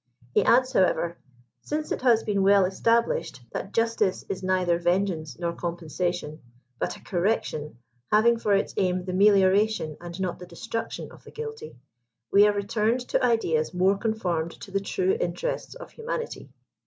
He 0.33 0.43
adds, 0.43 0.73
however," 0.73 1.19
Since 1.61 1.91
it 1.91 2.01
has 2.01 2.23
been 2.23 2.41
well 2.41 2.65
established 2.65 3.41
that 3.51 3.71
justice 3.71 4.25
is 4.29 4.41
neither 4.41 4.79
vengeance 4.79 5.37
nor 5.37 5.53
compensation, 5.53 6.41
but 6.79 6.97
a 6.97 7.03
correction 7.03 7.77
having 8.11 8.39
for 8.39 8.55
its 8.55 8.73
aim 8.77 9.05
the 9.05 9.11
melioration 9.11 9.97
and 10.01 10.19
not 10.19 10.39
the 10.39 10.47
destruction 10.47 11.11
of 11.11 11.23
the 11.23 11.29
guilty, 11.29 11.75
we 12.31 12.47
are 12.47 12.51
re 12.53 12.63
turned 12.65 13.01
to 13.09 13.23
ideas 13.23 13.75
more 13.75 13.95
conformed 13.95 14.59
to 14.61 14.71
the 14.71 14.79
true 14.81 15.15
interests 15.19 15.75
of 15.75 15.91
humani 15.91 16.25
ty." 16.33 16.49